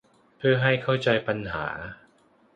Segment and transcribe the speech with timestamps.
[0.37, 1.65] เพื่อให้เข้าใจปัญหา